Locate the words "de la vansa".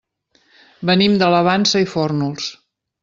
1.23-1.83